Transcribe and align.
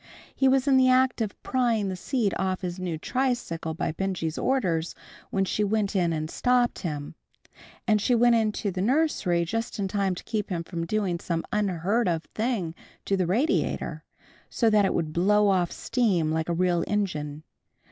He 0.35 0.47
was 0.47 0.67
in 0.67 0.77
the 0.77 0.89
act 0.89 1.21
of 1.21 1.37
prying 1.43 1.87
the 1.87 1.95
seat 1.95 2.33
off 2.39 2.61
his 2.61 2.79
new 2.79 2.97
tricycle 2.97 3.75
by 3.75 3.91
Benjy's 3.91 4.35
orders 4.35 4.95
when 5.29 5.45
she 5.45 5.63
went 5.63 5.95
in 5.95 6.11
and 6.11 6.27
stopped 6.27 6.79
him, 6.79 7.13
and 7.87 8.01
she 8.01 8.15
went 8.15 8.33
into 8.33 8.71
the 8.71 8.81
nursery 8.81 9.45
just 9.45 9.77
in 9.77 9.87
time 9.87 10.15
to 10.15 10.23
keep 10.23 10.49
him 10.49 10.63
from 10.63 10.87
doing 10.87 11.19
some 11.19 11.45
unheard 11.53 12.07
of 12.07 12.23
thing 12.33 12.73
to 13.05 13.15
the 13.15 13.27
radiator, 13.27 14.03
so 14.49 14.71
that 14.71 14.85
it 14.85 14.95
would 14.95 15.13
blow 15.13 15.49
off 15.49 15.71
steam 15.71 16.31
like 16.31 16.49
a 16.49 16.53
real 16.55 16.83
engine. 16.87 17.43